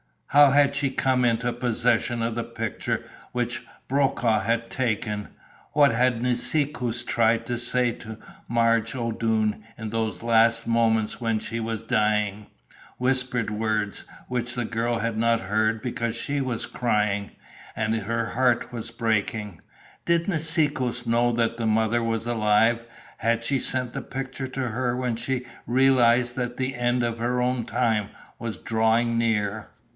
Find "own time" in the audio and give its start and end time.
27.41-28.09